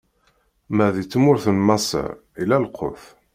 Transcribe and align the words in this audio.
Ma 0.75 0.87
di 0.95 1.03
tmurt 1.05 1.45
n 1.55 1.57
Maṣer, 1.67 2.09
illa 2.41 2.57
lqut. 2.65 3.01